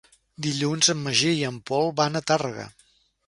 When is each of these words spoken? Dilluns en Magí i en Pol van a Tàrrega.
Dilluns 0.45 0.89
en 0.93 1.03
Magí 1.07 1.33
i 1.41 1.45
en 1.51 1.61
Pol 1.71 1.93
van 2.01 2.17
a 2.21 2.25
Tàrrega. 2.31 2.69